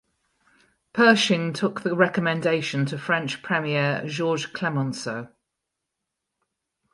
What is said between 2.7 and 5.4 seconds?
to French Premier Georges Clemenceau.